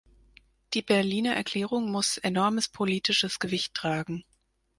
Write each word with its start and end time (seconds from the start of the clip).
Die 0.73 0.81
Berliner 0.81 1.35
Erklärung 1.35 1.91
muss 1.91 2.17
enormes 2.17 2.67
politisches 2.67 3.37
Gewicht 3.37 3.75
tragen. 3.75 4.23